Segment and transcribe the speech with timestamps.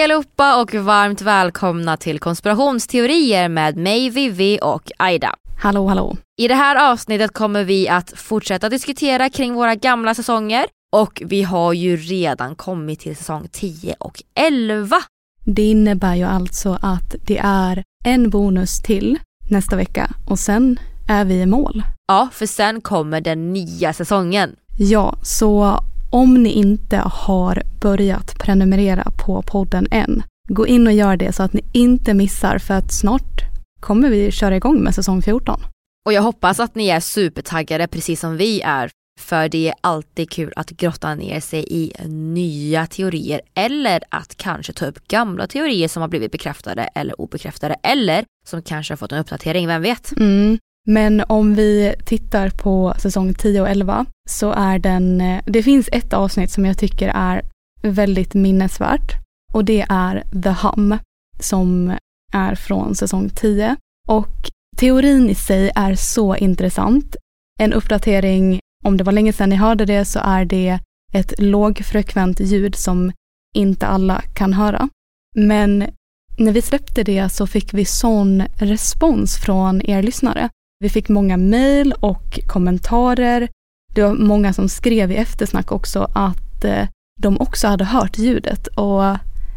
[0.00, 5.34] Hej allihopa och varmt välkomna till konspirationsteorier med mig Vivi och Aida.
[5.62, 6.16] Hallå hallå.
[6.36, 11.42] I det här avsnittet kommer vi att fortsätta diskutera kring våra gamla säsonger och vi
[11.42, 14.96] har ju redan kommit till säsong 10 och 11.
[15.44, 19.18] Det innebär ju alltså att det är en bonus till
[19.50, 20.78] nästa vecka och sen
[21.08, 21.82] är vi i mål.
[22.08, 24.56] Ja, för sen kommer den nya säsongen.
[24.78, 31.16] Ja, så om ni inte har börjat prenumerera på podden än, gå in och gör
[31.16, 33.42] det så att ni inte missar för att snart
[33.80, 35.60] kommer vi köra igång med säsong 14.
[36.06, 38.90] Och jag hoppas att ni är supertaggade precis som vi är.
[39.20, 44.72] För det är alltid kul att grotta ner sig i nya teorier eller att kanske
[44.72, 49.12] ta upp gamla teorier som har blivit bekräftade eller obekräftade eller som kanske har fått
[49.12, 50.12] en uppdatering, vem vet?
[50.16, 50.58] Mm.
[50.86, 55.88] Men om vi tittar på säsong 10 och 11 så är den, eh, det finns
[55.92, 57.42] ett avsnitt som jag tycker är
[57.82, 59.12] väldigt minnesvärt
[59.52, 60.98] och det är The Hum
[61.40, 61.96] som
[62.32, 63.76] är från säsong 10.
[64.08, 67.16] Och teorin i sig är så intressant.
[67.58, 70.78] En uppdatering, om det var länge sedan ni hörde det så är det
[71.12, 73.12] ett lågfrekvent ljud som
[73.54, 74.88] inte alla kan höra.
[75.34, 75.86] Men
[76.38, 80.48] när vi släppte det så fick vi sån respons från er lyssnare.
[80.82, 83.48] Vi fick många mejl och kommentarer.
[83.94, 86.88] Det var många som skrev i eftersnack också att eh,
[87.20, 89.16] de också hade hört ljudet och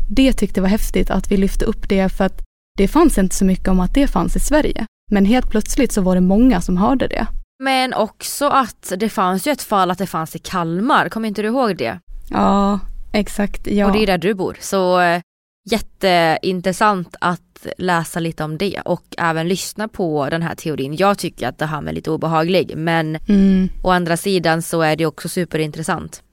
[0.10, 2.42] det tyckte var häftigt att vi lyfte upp det för att
[2.78, 4.86] det fanns inte så mycket om att det fanns i Sverige.
[5.12, 7.28] Men helt plötsligt så var det många som hörde det.
[7.64, 11.42] Men också att det fanns ju ett fall att det fanns i Kalmar, kommer inte
[11.42, 12.00] du ihåg det?
[12.30, 12.80] Ja,
[13.12, 13.68] exakt.
[13.68, 13.86] Ja.
[13.86, 14.58] Och det är där du bor.
[14.60, 15.22] Så eh,
[15.72, 20.96] jätteintressant att läsa lite om det och även lyssna på den här teorin.
[20.96, 23.69] Jag tycker att det här är lite obehaglig men Mm.
[23.84, 26.24] å andra sidan så är det också superintressant.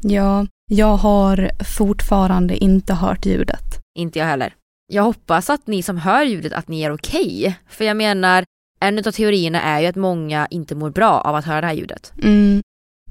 [0.00, 3.80] Ja, jag har fortfarande inte hört ljudet.
[3.98, 4.54] Inte jag heller.
[4.92, 7.58] Jag hoppas att ni som hör ljudet att ni är okej.
[7.68, 8.44] För jag menar,
[8.80, 11.74] en av teorierna är ju att många inte mår bra av att höra det här
[11.74, 12.12] ljudet.
[12.22, 12.62] Mm.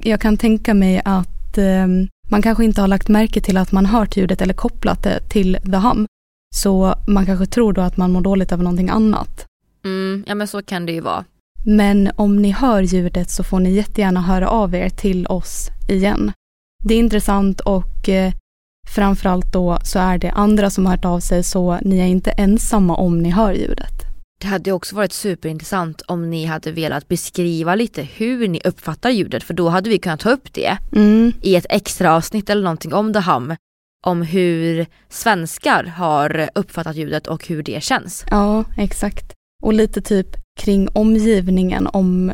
[0.03, 1.87] Jag kan tänka mig att eh,
[2.29, 5.57] man kanske inte har lagt märke till att man hört ljudet eller kopplat det till
[5.65, 6.07] The Hum.
[6.55, 9.45] Så man kanske tror då att man mår dåligt av någonting annat.
[9.85, 11.25] Mm, ja men så kan det ju vara.
[11.65, 16.31] Men om ni hör ljudet så får ni jättegärna höra av er till oss igen.
[16.83, 18.33] Det är intressant och eh,
[18.87, 22.31] framförallt då så är det andra som har hört av sig så ni är inte
[22.31, 24.14] ensamma om ni hör ljudet.
[24.41, 29.43] Det hade också varit superintressant om ni hade velat beskriva lite hur ni uppfattar ljudet
[29.43, 32.93] för då hade vi kunnat ta upp det Mm, i ett extra avsnitt eller någonting
[32.93, 33.55] om The Hum.
[34.05, 38.25] Om hur svenskar har uppfattat ljudet och hur det känns.
[38.29, 39.33] ja, exakt.
[39.63, 40.27] Och lite typ
[40.59, 42.33] kring omgivningen om,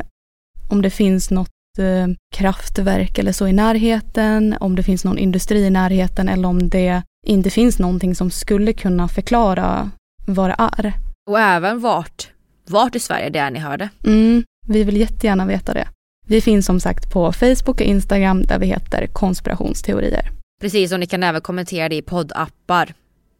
[0.70, 1.48] om det finns något
[1.78, 6.68] eh, kraftverk eller så i närheten, om det finns någon industri i närheten eller om
[6.68, 9.90] det inte finns någonting som skulle kunna förklara
[10.26, 10.92] vad det är.
[11.30, 12.30] Och även vart,
[12.68, 13.88] vart i Sverige det är ni hörde.
[14.04, 15.88] Mm, vi vill jättegärna veta det.
[16.26, 20.30] Vi finns som sagt på Facebook och Instagram där vi heter konspirationsteorier.
[20.60, 22.94] Precis och ni kan även kommentera det i poddappar.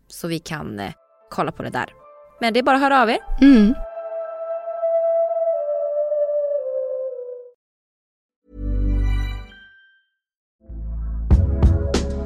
[0.09, 0.93] Så vi kan eh,
[1.31, 1.93] kolla på det där.
[2.41, 3.19] Men det är bara att höra av er.
[3.41, 3.75] Mm.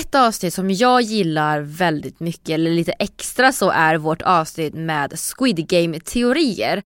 [0.00, 5.12] Ett avsnitt som jag gillar väldigt mycket, eller lite extra så, är vårt avsnitt med
[5.18, 6.82] Squid Game-teorier.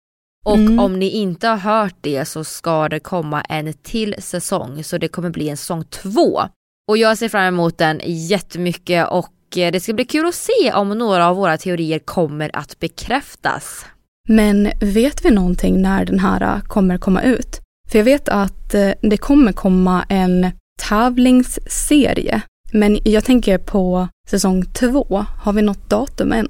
[0.45, 0.79] Och Mm.
[0.79, 5.09] om ni inte har hört det så ska det komma en till säsong, så det
[5.09, 6.43] kommer bli en säsong två.
[6.89, 10.73] Och jag ser fram emot den jättemycket och eh, det ska bli kul att se
[10.73, 13.87] om några av våra teorier kommer att bekräftas.
[14.29, 17.61] Men vet vi någonting när den här äh, kommer komma ut?
[17.91, 20.51] För jag vet att eh, det kommer komma en
[20.89, 22.43] tävlingsserie.
[22.77, 25.25] Men jag tänker på säsong två.
[25.43, 26.49] Har vi något datum än?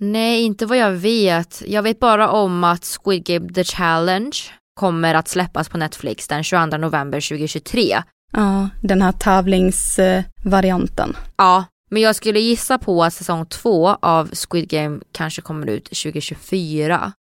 [0.00, 1.62] Nej, inte vad jag vet.
[1.66, 4.36] Jag vet bara om att Squid Game The Challenge
[4.74, 8.02] kommer att släppas på Netflix den 22 november 2023.
[8.32, 11.16] Ja, den här tävlingsvarianten.
[11.36, 15.84] Ja, men jag skulle gissa på att säsong två av Squid Game kanske kommer ut
[15.84, 17.12] 2024.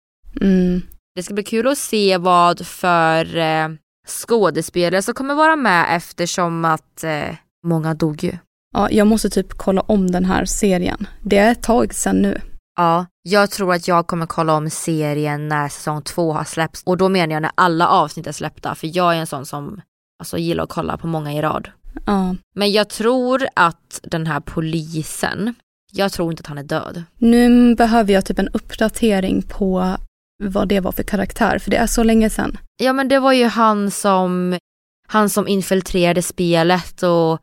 [0.41, 0.81] Mm.
[1.15, 3.69] Det ska bli kul att se vad för eh,
[4.07, 8.37] skådespelare som kommer vara med eftersom att eh, många dog ju.
[8.75, 11.07] Ja, jag måste typ kolla om den här serien.
[11.21, 12.41] Det är ett tag sedan nu.
[12.77, 16.97] Ja, jag tror att jag kommer kolla om serien när säsong två har släppts och
[16.97, 19.81] då menar jag när alla avsnitt är släppta för jag är en sån som
[20.19, 21.69] alltså, gillar att kolla på många i rad.
[22.05, 22.35] Ja.
[22.55, 25.55] Men jag tror att den här polisen,
[25.91, 27.03] jag tror inte att han är död.
[27.17, 29.97] Nu behöver jag typ en uppdatering på
[30.43, 32.57] vad det var för karaktär, för det är så länge sedan.
[32.77, 34.57] Ja men det var ju han som,
[35.07, 37.39] han som infiltrerade spelet och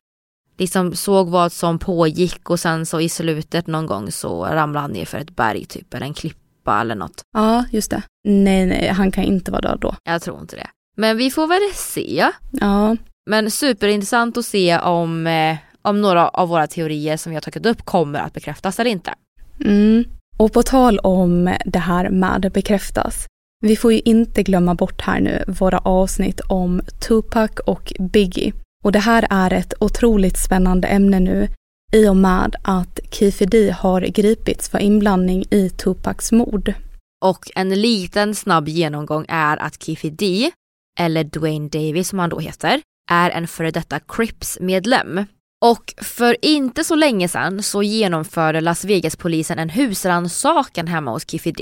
[0.59, 4.93] liksom såg vad som pågick och sen så i slutet någon gång så ramlade han
[4.93, 7.23] ner för ett berg typ eller en klippa eller något.
[7.33, 8.03] Ja, just det.
[8.29, 9.95] Nej, nej, han kan inte vara död då.
[10.05, 10.67] Jag tror inte det.
[10.97, 12.31] Men vi får väl se.
[12.51, 12.97] Ja,
[13.31, 17.67] Men superintressant att se om, eh, om några av våra teorier som vi har tagit
[17.67, 19.15] upp kommer att bekräftas eller inte.
[19.65, 20.05] mm.
[20.37, 23.27] Och på tal om det här med bekräftas.
[23.61, 28.53] Vi får ju inte glömma bort här nu våra avsnitt om Tupac och Biggie.
[28.83, 31.49] Och det här är ett otroligt spännande ämne nu
[31.93, 36.75] i och med att Keefe har gripits för inblandning i Tupacs mord.
[37.25, 40.11] Och en liten snabb genomgång är att Keefe
[40.99, 42.81] eller Dwayne Davis som han då heter,
[43.11, 45.25] är en före detta Crips-medlem.
[45.65, 51.53] Och för inte så länge sedan så genomförde Las Vegas-polisen en husrannsakan hemma hos Keefe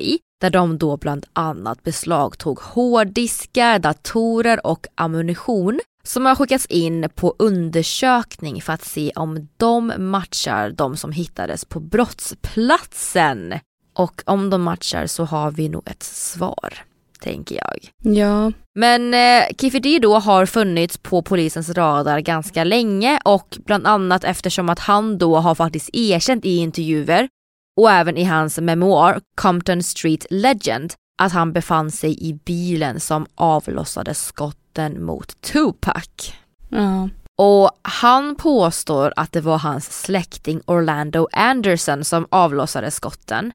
[0.40, 7.34] där de då bland annat beslagtog hårddiskar, datorer och ammunition som har skickats in på
[7.38, 13.54] undersökning för att se om de matchar de som hittades på brottsplatsen.
[13.94, 16.74] Och om de matchar så har vi nog ett svar,
[17.20, 18.14] tänker jag.
[18.16, 24.24] Ja, Men eh, Kifidi då har funnits på polisens radar ganska länge och bland annat
[24.24, 27.28] eftersom att han då har faktiskt erkänt i intervjuer
[27.80, 33.26] och även i hans memoar Compton Street Legend att han befann sig i bilen som
[33.34, 34.14] avlossade
[34.70, 36.32] skotten mot Tupac.
[36.68, 37.08] ja,
[37.38, 43.52] Och han påstår att det var hans släkting Orlando Anderson som avlossade skotten.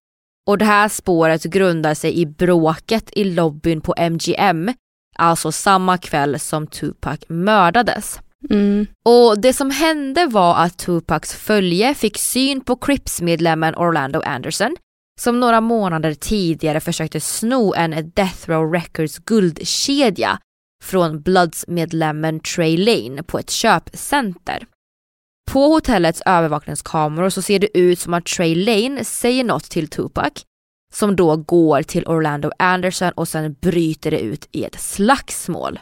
[0.48, 4.74] Och det här spåret grundar sig i bråket i lobbyn på MGM,
[5.16, 8.20] alltså samma kväll som Tupac mördades.
[8.50, 14.76] mm, Och det som hände var att Tupacs följe fick syn på Crips-medlemmen Orlando Anderson
[15.22, 20.40] som några månader tidigare försökte sno en Death Row Records guldkedja
[20.86, 24.66] från Bloods-medlemmen Trey Lane på ett köpcenter.
[25.52, 30.32] På hotellets övervakningskameror så ser det ut som att Trey Lane säger något till Tupac
[30.94, 35.80] som då går till Orlando Anderson och sen bryter det ut i ett slagsmål.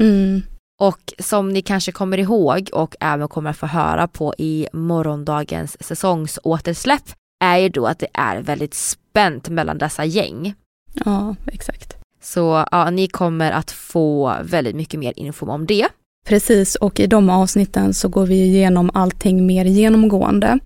[0.00, 0.42] mm,
[0.80, 5.82] Och som ni kanske kommer ihåg och även kommer att få höra på i morgondagens
[5.82, 7.04] säsongsåtersläpp
[7.44, 10.54] är ju då att det är väldigt spänt mellan dessa gäng.
[11.04, 11.91] Ja, exakt.
[12.22, 15.88] Så ja, ni kommer att få väldigt mycket mer info om det.
[16.26, 20.58] Precis, och i de avsnitten så går vi igenom allting mer genomgående.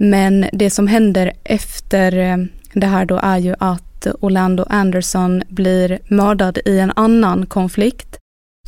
[0.00, 2.36] Men det som händer efter eh,
[2.72, 8.18] det här då är ju att Orlando Anderson blir mördad i en annan konflikt.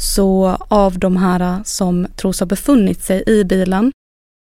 [0.00, 3.92] Så av de här som tros ha befunnit sig i bilen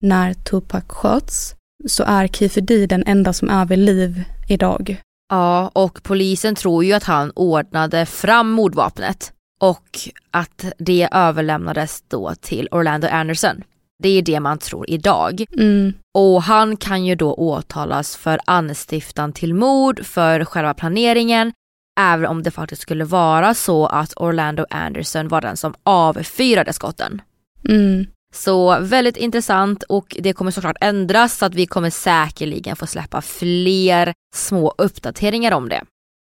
[0.02, 1.56] när Tupac sköts
[1.88, 5.02] så är Kifedi D den enda som är vid liv idag.
[5.34, 10.00] Ja, och polisen tror ju att han ordnade fram mordvapnet och
[10.32, 13.64] att det överlämnades då till Orlando Anderson.
[14.04, 15.46] Det är det man tror idag.
[15.58, 15.94] Mm.
[16.14, 21.52] Och han kan ju då åtalas för anstiftan till mord för själva planeringen,
[22.00, 27.22] även om det faktiskt skulle vara så att Orlando Anderson var den som avfyrade skotten.
[27.70, 28.06] Mm.
[28.34, 33.22] Så väldigt intressant och det kommer såklart ändras så att vi kommer säkerligen få släppa
[33.22, 35.84] fler små uppdateringar om det.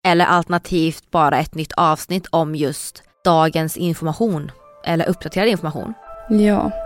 [0.07, 4.51] Eller alternativt bara ett nytt avsnitt om just dagens information
[4.85, 5.95] eller uppdaterad information.
[6.31, 6.86] Ja.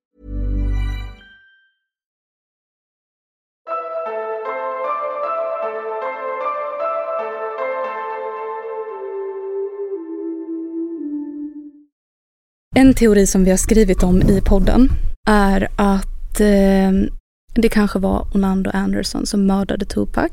[12.75, 14.89] En teori som vi har skrivit om i podden
[15.27, 16.91] är att eh,
[17.53, 20.31] det kanske var Onando Anderson som mördade Tupac.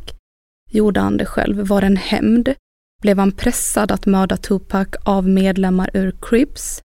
[0.71, 1.67] Gjorde han det själv?
[1.67, 2.55] Var det en hämnd?
[3.03, 6.81] Blev han pressad att mörda Tupac av medlemmar ur Crips?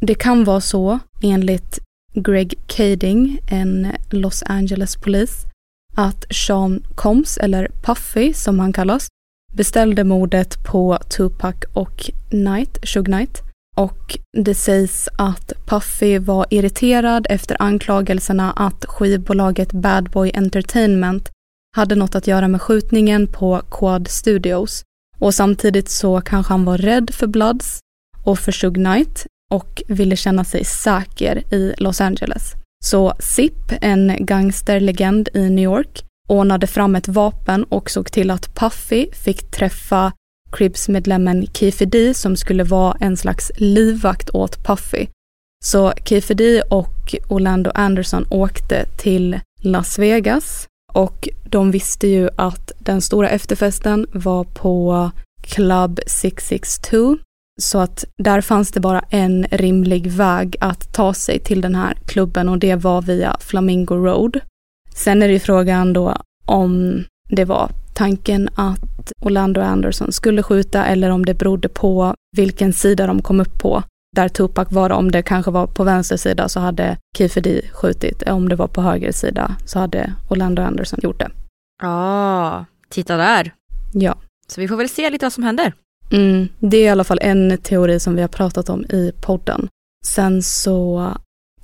[0.00, 1.78] Det kan vara så, enligt
[2.14, 5.44] Greg Kading, en Los Angeles-polis,
[5.96, 9.08] att Sean Combs, eller Puffy som han kallas,
[9.52, 13.49] beställde mordet på Tupac och Knight, Shug Knight.
[13.76, 21.30] Och det sägs att Puffy var irriterad efter anklagelserna att skivbolaget Bad Boy Entertainment
[21.76, 24.82] hade något att göra med skjutningen på Quad Studios.
[25.18, 27.80] Och samtidigt så kanske han var rädd för Bloods
[28.24, 32.54] och för Suge Knight och ville känna sig säker i Los Angeles.
[32.84, 38.54] Så Zip, en gangsterlegend i New York, ordnade fram ett vapen och såg till att
[38.54, 40.12] Puffy fick träffa
[40.52, 45.06] Cribs-medlemmen KFD som skulle vara en slags livvakt åt Puffy.
[45.64, 53.00] Så KFD och Orlando Anderson åkte till Las Vegas och de visste ju att den
[53.00, 55.10] stora efterfesten var på
[55.42, 57.18] Club 662
[57.60, 61.94] så att där fanns det bara en rimlig väg att ta sig till den här
[62.06, 64.40] klubben och det var via Flamingo Road.
[64.94, 70.84] Sen är det ju frågan då om det var tanken att Orlando Anderson skulle skjuta
[70.84, 73.82] eller om det berodde på vilken sida de kom upp på.
[74.16, 78.22] där Tupac var, om det kanske var på vänster sida så hade Kiefer D skjutit,
[78.28, 81.30] om det var på höger sida så hade Orlando Anderson gjort det.
[81.82, 83.52] Ja, ah, titta där.
[83.92, 84.16] Ja.
[84.48, 85.72] Så vi får väl se lite vad som händer.
[86.12, 89.68] Mm, det är i alla fall en teori som vi har pratat om i podden.
[90.06, 91.12] Sen så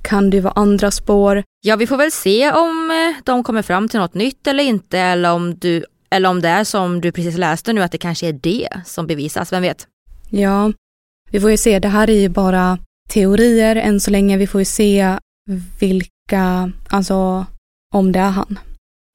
[0.01, 1.43] kan det ju vara andra spår.
[1.61, 4.99] Ja, vi får väl se om eh, de kommer fram till något nytt eller inte
[4.99, 8.27] eller om, du, eller om det är som du precis läste nu att det kanske
[8.27, 9.87] är det som bevisas, vem vet?
[10.29, 10.71] Ja,
[11.31, 11.79] vi får ju se.
[11.79, 14.37] Det här är ju bara teorier än så länge.
[14.37, 15.17] Vi får ju se
[15.79, 17.45] vilka, alltså
[17.93, 18.59] om det är han.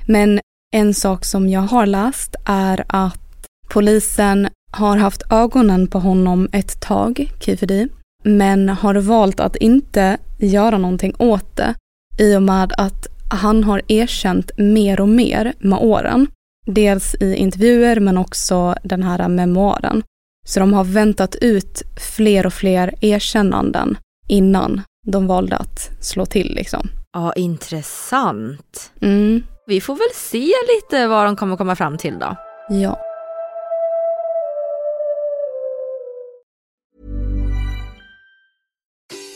[0.07, 0.41] Men
[0.75, 6.81] en sak som jag har läst är att polisen har haft ögonen på honom ett
[6.81, 7.89] tag, Kifedi,
[8.25, 11.75] men har valt att inte göra någonting åt det
[12.19, 16.27] i och med att han har erkänt mer och mer med åren.
[16.67, 20.03] Dels i intervjuer men också den här memoaren.
[20.47, 21.83] Så de har väntat ut
[22.17, 23.97] fler och fler erkännanden
[24.29, 26.89] innan de valde att slå till liksom.
[27.13, 28.93] Ja, intressant.
[29.01, 29.43] Mm.
[29.67, 32.37] Vi får väl se lite vad de kommer komma fram till då.
[32.69, 33.01] Ja.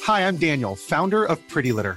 [0.06, 1.97] Hi, I'm Daniel, founder of Pretty Litter.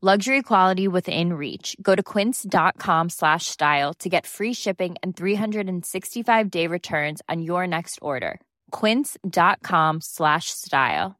[0.00, 1.74] Luxury quality within reach.
[1.82, 7.66] Go to quince.com slash style to get free shipping and 365 day returns on your
[7.66, 8.40] next order.
[8.70, 11.16] Quince.com slash style.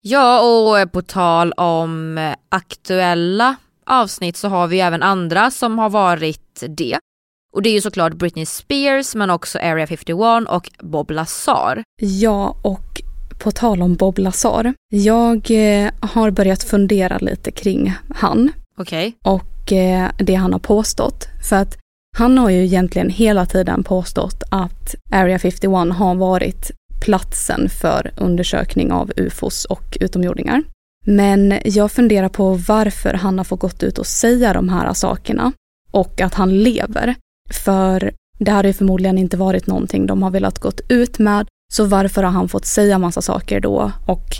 [0.00, 5.90] Ja, och på tal om eh, aktuella avsnitt så har vi även andra som har
[5.90, 6.98] varit det.
[7.52, 10.18] Och det är ju såklart Britney Spears men också Area 51
[10.48, 11.82] och Bob Lazar.
[12.00, 13.02] Ja, och
[13.38, 14.74] på tal om Bob Lazar.
[14.88, 18.52] Jag eh, har börjat fundera lite kring han.
[18.78, 19.16] Okej.
[19.20, 19.32] Okay.
[19.32, 21.28] Och eh, det han har påstått.
[21.48, 21.78] För att
[22.16, 26.70] han har ju egentligen hela tiden påstått att Area 51 har varit
[27.04, 30.62] platsen för undersökning av ufos och utomjordingar.
[31.08, 35.52] Men jag funderar på varför han har fått gått ut och säga de här sakerna
[35.90, 37.14] och att han lever.
[37.64, 41.48] För det hade förmodligen inte varit någonting de har velat gått ut med.
[41.72, 44.36] Så varför har han fått säga massa saker då och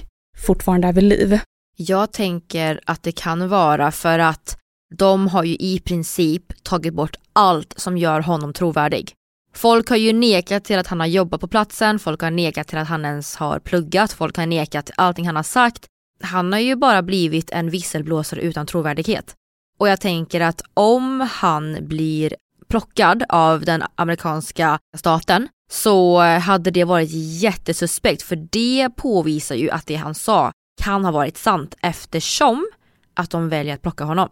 [0.46, 1.38] fortfarande är vid liv?
[1.76, 4.58] Jag tänker att det kan vara för att
[4.94, 9.12] de har ju i princip tagit bort allt som gör honom trovärdig.
[9.54, 12.78] Folk har ju nekat till att han har jobbat på platsen, folk har nekat till
[12.78, 15.86] att han ens har pluggat, folk har nekat till allting han har sagt.
[16.20, 19.34] Han har ju bara blivit en visselblåsare utan trovärdighet.
[19.78, 22.34] Och jag tänker att om han blir
[22.68, 27.10] plockad av den amerikanska staten så hade det varit
[27.42, 30.52] jättesuspekt för det påvisar ju att det han sa
[30.82, 32.66] kan ha varit sant eftersom
[33.14, 34.28] att de väljer att plocka honom.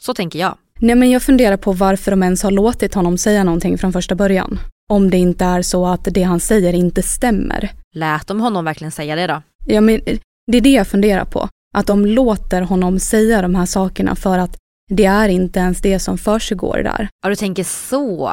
[0.00, 0.56] Så tänker jag.
[0.80, 4.14] Nej men jag funderar på varför de ens har låtit honom säga någonting från första
[4.14, 4.58] början.
[4.88, 7.70] Om det inte är så att det han säger inte stämmer.
[7.94, 9.42] Lät de honom verkligen säga det då?
[9.66, 10.00] Ja men
[10.46, 11.48] det är det jag funderar på.
[11.74, 14.56] Att de låter honom säga de här sakerna för att
[14.90, 17.08] det är inte ens det som försiggår där.
[17.22, 18.32] Ja du tänker så.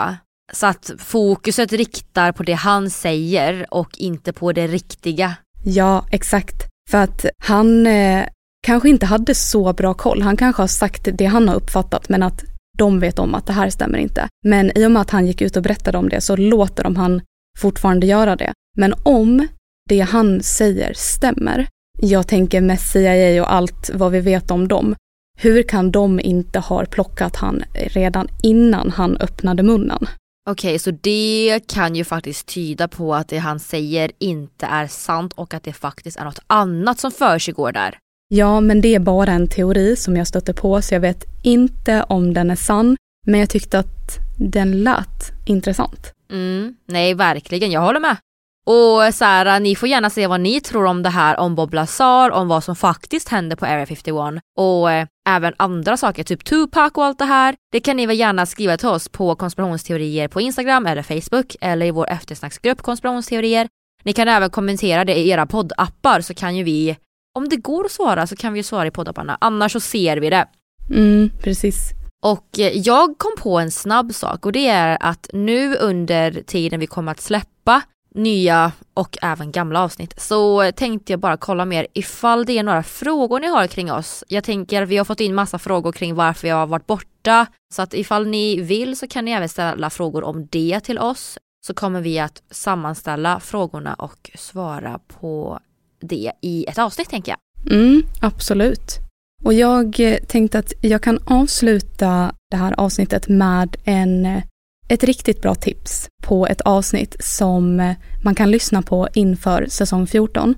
[0.54, 5.36] Så att fokuset riktar på det han säger och inte på det riktiga.
[5.64, 6.68] Ja, exakt.
[6.90, 8.26] För att han eh,
[8.68, 10.22] kanske inte hade så bra koll.
[10.22, 12.44] Han kanske har sagt det han har uppfattat men att
[12.78, 14.28] de vet om att det här stämmer inte.
[14.46, 16.96] Men i och med att han gick ut och berättade om det så låter de
[16.96, 17.22] han
[17.60, 18.54] fortfarande göra det.
[18.78, 19.48] Men om
[19.90, 21.68] det han säger stämmer,
[22.02, 24.96] jag tänker med CIA och allt vad vi vet om dem,
[25.38, 30.08] hur kan de inte ha plockat han redan innan han öppnade munnen?
[30.50, 34.88] Okej, okay, så det kan ju faktiskt tyda på att det han säger inte är
[34.88, 37.98] sant och att det faktiskt är något annat som försiggår där.
[38.28, 42.04] Ja, men det är bara en teori som jag stötte på så jag vet inte
[42.04, 42.98] om den är sann.
[43.28, 46.14] Men jag tyckte att den lät intressant.
[46.32, 48.18] Mm, nej verkligen, jag håller med.
[48.66, 51.74] Och så här, ni får gärna säga vad ni tror om det här, om Bob
[51.74, 54.16] Lazar, om vad som faktiskt hände på Area 51
[54.58, 57.56] och eh, även andra saker, typ Tupac och allt det här.
[57.72, 61.86] Det kan ni väl gärna skriva till oss på konspirationsteorier på Instagram eller Facebook eller
[61.86, 63.68] i vår eftersnacksgrupp konspirationsteorier.
[64.04, 66.98] Ni kan även kommentera det i era poddappar så kan ju vi,
[67.38, 70.18] om det går att svara så kan vi ju svara i poddapparna, annars så ser
[70.18, 70.48] vi det.
[70.90, 71.92] Mm, precis.
[72.24, 76.80] Och eh, jag kom på en snabb sak och det är att nu under tiden
[76.80, 77.82] vi kommer att släppa
[78.16, 82.64] nya och även gamla avsnitt så eh, tänkte jag bara kolla mer ifall det är
[82.64, 84.24] några frågor ni har kring oss.
[84.28, 87.82] Jag tänker vi har fått in massa frågor kring varför jag har varit borta så
[87.82, 91.74] att ifall ni vill så kan ni även ställa frågor om det till oss så
[91.74, 95.60] kommer vi att sammanställa frågorna och svara på
[96.02, 97.40] det i ett avsnitt tänker jag.
[97.74, 99.00] Mm, absolut.
[99.44, 104.44] Och jag eh, tänkte att jag kan avsluta det här avsnittet med en eh,
[104.90, 110.08] ett riktigt bra tips på ett avsnitt som eh, man kan lyssna på inför säsong
[110.08, 110.56] 14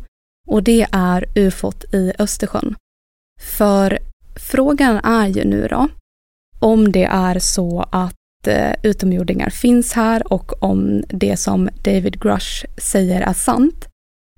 [0.48, 2.76] och det är UFOt i Östersjön.
[3.42, 4.00] För
[4.36, 5.88] frågan är ju nu då
[6.60, 12.66] om det är så att eh, utomjordingar finns här och om det som David Grush
[12.78, 13.88] säger är sant,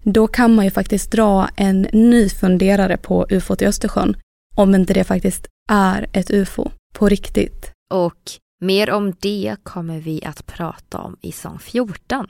[0.03, 4.15] då kan man ju faktiskt dra en ny funderare på UFOt i Östersjön
[4.56, 7.71] om inte det faktiskt är ett UFO på riktigt.
[7.93, 8.32] Och
[8.63, 12.28] Mer om det kommer vi att prata om i säsong 14.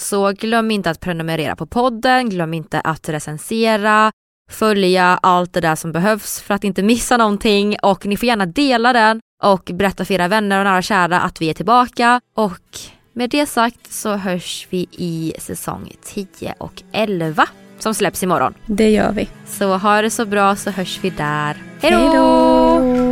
[0.00, 4.12] Så glöm inte att prenumerera på podden, glöm inte att recensera,
[4.50, 8.46] följa allt det där som behövs för att inte missa någonting och ni får gärna
[8.46, 12.20] dela den och berätta för era vänner och nära och kära att vi är tillbaka
[12.36, 12.78] och
[13.12, 17.46] med det sagt så hörs vi i säsong 10 och 11
[17.78, 18.54] som släpps imorgon.
[18.66, 19.28] Det gör vi.
[19.46, 21.62] Så ha det så bra så hörs vi där.
[21.80, 23.07] Hej då!